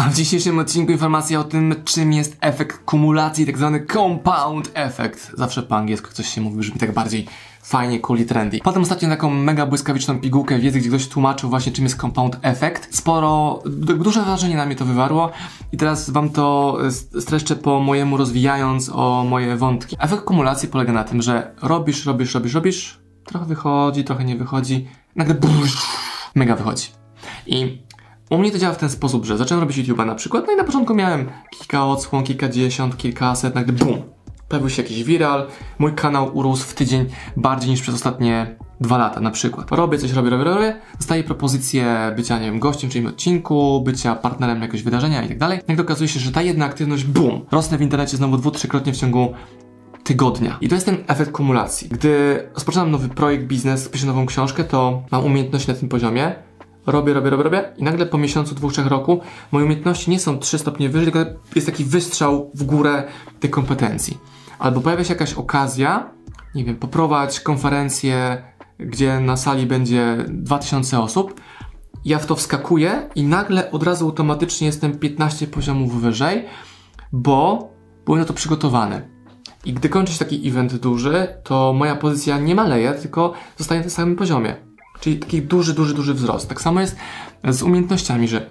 [0.00, 5.32] A w dzisiejszym odcinku informacja o tym, czym jest efekt kumulacji, tak zwany compound effect.
[5.36, 7.26] Zawsze po angielsku coś się mówi, brzmi tak bardziej
[7.62, 8.58] fajnie, cool i trendy.
[8.64, 12.96] Potem ostatnio taką mega błyskawiczną pigułkę wiedzy, gdzie ktoś tłumaczył właśnie czym jest compound effect.
[12.96, 13.62] Sporo,
[13.98, 15.30] duże wrażenie na mnie to wywarło
[15.72, 16.78] i teraz wam to
[17.20, 19.96] streszczę po mojemu rozwijając o moje wątki.
[19.98, 24.88] Efekt kumulacji polega na tym, że robisz, robisz, robisz, robisz, trochę wychodzi, trochę nie wychodzi,
[25.16, 25.70] nagle brrr,
[26.34, 26.86] mega wychodzi.
[27.46, 27.82] I
[28.30, 30.56] u mnie to działa w ten sposób, że zacząłem robić YouTube'a na przykład, no i
[30.56, 34.02] na początku miałem kilka odsłon, kilkadziesiąt, kilkaset, nagle BUM!
[34.48, 35.46] Pojawił się jakiś viral,
[35.78, 39.70] mój kanał urósł w tydzień bardziej niż przez ostatnie dwa lata na przykład.
[39.70, 44.14] Robię coś, robię, robię, robię, dostaję propozycję bycia, nie wiem, gościem w czyimś odcinku, bycia
[44.14, 45.60] partnerem jakiegoś wydarzenia i tak dalej.
[45.68, 47.40] Nagle okazuje się, że ta jedna aktywność, BUM!
[47.50, 49.32] Rosnę w internecie znowu dwu, trzykrotnie w ciągu
[50.04, 50.58] tygodnia.
[50.60, 51.88] I to jest ten efekt kumulacji.
[51.88, 56.34] Gdy rozpoczynam nowy projekt, biznes, piszę nową książkę, to mam umiejętności na tym poziomie,
[56.86, 59.20] robię, robię, robię, robię i nagle po miesiącu, dwóch, trzech roku
[59.52, 63.04] moje umiejętności nie są trzy stopnie wyżej, tylko jest taki wystrzał w górę
[63.40, 64.18] tych kompetencji.
[64.58, 66.10] Albo pojawia się jakaś okazja,
[66.54, 68.42] nie wiem, poprowadź konferencję,
[68.78, 71.40] gdzie na sali będzie 2000 osób,
[72.04, 76.44] ja w to wskakuję i nagle od razu automatycznie jestem 15 poziomów wyżej,
[77.12, 77.68] bo
[78.06, 79.08] byłem na to przygotowany.
[79.64, 83.82] I gdy kończy się taki event duży, to moja pozycja nie maleje, tylko zostaje na
[83.82, 84.69] tym samym poziomie.
[85.00, 86.48] Czyli taki duży, duży, duży wzrost.
[86.48, 86.96] Tak samo jest
[87.44, 88.50] z umiejętnościami, że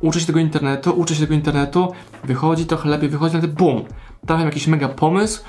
[0.00, 1.92] uczę się tego internetu, uczę się tego internetu,
[2.24, 3.84] wychodzi trochę lepiej, wychodzi, ale bum,
[4.26, 5.42] trafiam jakiś mega pomysł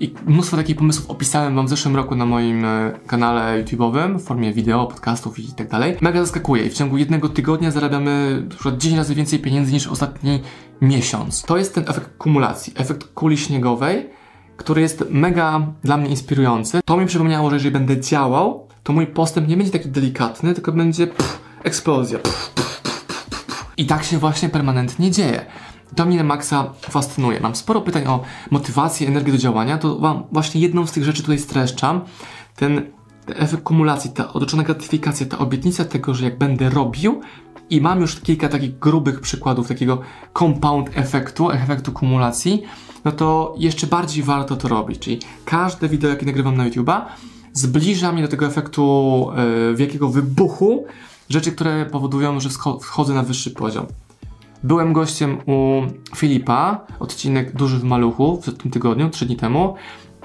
[0.00, 4.22] i mnóstwo takich pomysłów opisałem wam w zeszłym roku na moim e, kanale YouTube'owym w
[4.22, 5.96] formie wideo, podcastów i tak dalej.
[6.00, 9.86] Mega zaskakuje i w ciągu jednego tygodnia zarabiamy na przykład 10 razy więcej pieniędzy niż
[9.86, 10.40] ostatni
[10.80, 11.42] miesiąc.
[11.42, 14.10] To jest ten efekt kumulacji, efekt kuli śniegowej,
[14.56, 16.80] który jest mega dla mnie inspirujący.
[16.84, 20.72] To mi przypomniało, że jeżeli będę działał, to mój postęp nie będzie taki delikatny, tylko
[20.72, 22.18] będzie pff, eksplozja.
[22.18, 22.82] Pff, pff,
[23.76, 25.46] I tak się właśnie permanentnie dzieje.
[25.96, 27.40] To mnie na maksa fascynuje.
[27.40, 31.22] Mam sporo pytań o motywację, energię do działania, to wam właśnie jedną z tych rzeczy
[31.22, 32.00] tutaj streszczam.
[32.56, 32.82] Ten,
[33.28, 37.20] efekt kumulacji, ta otoczona gratyfikacja, ta obietnica tego, że jak będę robił,
[37.70, 40.00] i mam już kilka takich grubych przykładów takiego
[40.38, 42.62] compound efektu, efektu kumulacji,
[43.04, 44.98] no to jeszcze bardziej warto to robić.
[44.98, 47.02] Czyli każde wideo, jakie nagrywam na YouTube'a,
[47.52, 49.26] zbliża mnie do tego efektu
[49.68, 50.84] yy, wielkiego wybuchu,
[51.28, 52.48] rzeczy, które powodują, że
[52.80, 53.86] wchodzę na wyższy poziom.
[54.62, 55.82] Byłem gościem u
[56.16, 59.74] Filipa, odcinek Duży w Maluchu w tym tygodniu, trzy dni temu.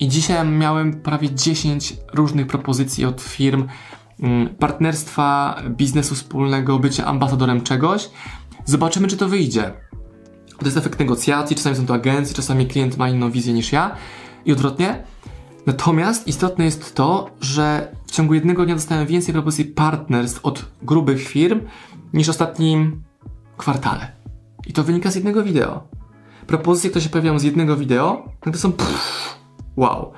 [0.00, 3.66] I dzisiaj miałem prawie 10 różnych propozycji od firm
[4.20, 8.10] mm, partnerstwa, biznesu wspólnego, bycia ambasadorem czegoś.
[8.64, 9.72] Zobaczymy, czy to wyjdzie.
[10.58, 13.96] To jest efekt negocjacji, czasami są to agencje, czasami klient ma inną wizję niż ja
[14.44, 15.04] i odwrotnie.
[15.66, 21.20] Natomiast istotne jest to, że w ciągu jednego dnia dostałem więcej propozycji partnerstw od grubych
[21.28, 21.60] firm
[22.12, 23.02] niż w ostatnim
[23.56, 24.12] kwartale.
[24.66, 25.88] I to wynika z jednego wideo.
[26.46, 29.38] Propozycje, które się pojawiają z jednego wideo, no to są pff,
[29.76, 30.12] wow.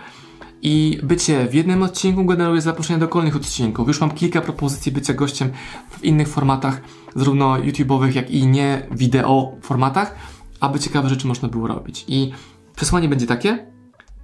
[0.63, 3.89] I bycie w jednym odcinku generuje zaproszenia do kolejnych odcinków.
[3.89, 5.51] Już mam kilka propozycji bycia gościem
[5.91, 6.81] w innych formatach,
[7.15, 10.15] zarówno YouTube'owych, jak i nie wideo formatach,
[10.61, 12.05] aby ciekawe rzeczy można było robić.
[12.09, 12.33] I
[12.77, 13.72] przesłanie będzie takie,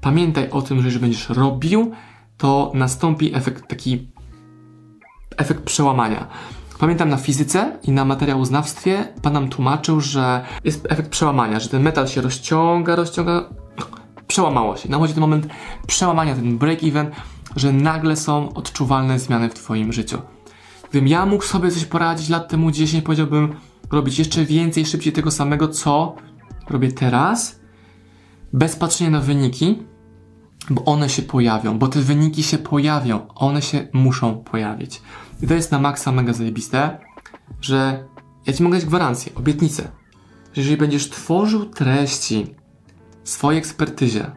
[0.01, 1.93] pamiętaj o tym, że jeżeli będziesz robił,
[2.39, 4.09] to nastąpi efekt taki
[5.37, 6.29] efekt przełamania.
[6.79, 11.83] Pamiętam na fizyce i na materiałoznawstwie pan nam tłumaczył, że jest efekt przełamania, że ten
[11.83, 13.49] metal się rozciąga, rozciąga,
[14.27, 14.89] przełamało się.
[14.91, 15.47] Nachodzi ten moment
[15.87, 17.07] przełamania, ten break-even,
[17.57, 20.19] że nagle są odczuwalne zmiany w twoim życiu.
[20.91, 23.55] Gdybym ja mógł sobie coś poradzić lat temu 10, powiedziałbym
[23.91, 26.15] robić jeszcze więcej, szybciej tego samego, co
[26.71, 27.61] robię teraz,
[28.53, 29.83] bez patrzenia na wyniki,
[30.71, 35.03] bo one się pojawią, bo te wyniki się pojawią, one się muszą pojawić.
[35.43, 36.99] I to jest na maksa mega zajebiste,
[37.61, 38.05] że
[38.47, 39.83] ja ci mogę dać gwarancję, obietnicę,
[40.53, 42.55] że jeżeli będziesz tworzył treści
[43.25, 44.31] swojej ekspertyzie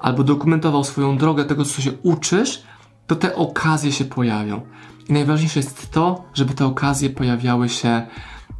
[0.00, 2.62] albo dokumentował swoją drogę tego, co się uczysz,
[3.06, 4.60] to te okazje się pojawią.
[5.08, 8.06] I najważniejsze jest to, żeby te okazje pojawiały się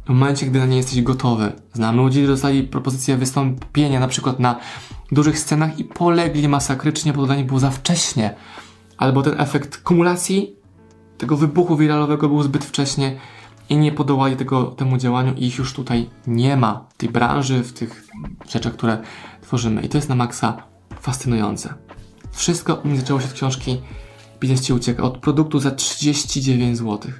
[0.05, 1.51] w momencie, gdy na nie jesteś gotowy.
[1.73, 4.59] Znam ludzi, którzy dostali propozycję wystąpienia na przykład na
[5.11, 8.35] dużych scenach i polegli masakrycznie, bo to nie było za wcześnie.
[8.97, 10.55] Albo ten efekt kumulacji
[11.17, 13.19] tego wybuchu wiralowego był zbyt wcześnie
[13.69, 17.63] i nie podołali tego, temu działaniu i ich już tutaj nie ma w tej branży,
[17.63, 18.07] w tych
[18.49, 18.97] rzeczach, które
[19.41, 19.81] tworzymy.
[19.81, 20.57] I to jest na maksa
[21.01, 21.73] fascynujące.
[22.31, 23.81] Wszystko u mnie zaczęło się od książki
[24.39, 27.11] Biznes Ci Ucieka, od produktu za 39 zł,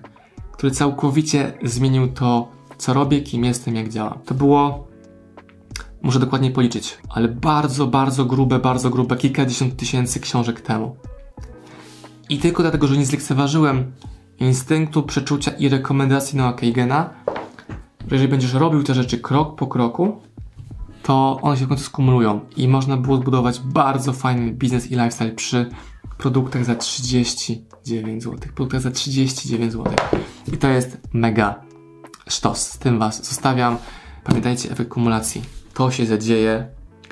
[0.52, 2.52] który całkowicie zmienił to,
[2.84, 4.20] co robię, kim jestem, jak działam.
[4.26, 4.88] To było,
[6.02, 10.96] muszę dokładnie policzyć, ale bardzo, bardzo grube, bardzo grube, kilkadziesiąt tysięcy książek temu.
[12.30, 13.92] I tylko dlatego, że nie zlekceważyłem
[14.40, 17.10] instynktu, przeczucia i rekomendacji Noah Kagena,
[18.00, 20.22] Bo jeżeli będziesz robił te rzeczy krok po kroku,
[21.04, 25.32] to one się w końcu skumulują i można było zbudować bardzo fajny biznes i lifestyle
[25.32, 25.70] przy
[26.18, 28.40] produktach za 39 zł.
[28.56, 29.94] Produktach za 39 zł.
[30.54, 31.73] I to jest mega
[32.30, 32.68] sztos.
[32.68, 33.78] Z tym Was zostawiam.
[34.24, 35.42] Pamiętajcie efekt kumulacji.
[35.74, 36.68] To się zadzieje.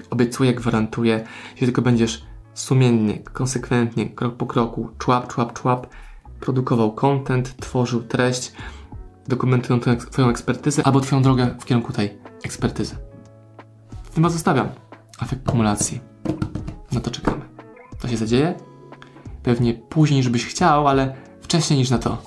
[0.10, 1.24] Obiecuję, gwarantuję.
[1.52, 2.24] Jeśli tylko będziesz
[2.54, 5.88] sumiennie, konsekwentnie, krok po kroku, człap, człap, człap,
[6.40, 8.52] produkował content, tworzył treść,
[9.28, 12.96] dokumentują twoją, ekspertyzę albo Twoją drogę w kierunku tej ekspertyzy.
[14.04, 14.70] Z tym Was zostawiam.
[15.22, 16.02] Efekt kumulacji.
[16.92, 17.42] Na to czekamy.
[18.00, 18.56] To się zadzieje?
[19.44, 22.18] Pewnie później, żebyś chciał, ale wcześniej niż na to.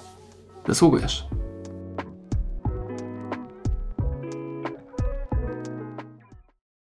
[0.69, 1.29] Zasługujesz.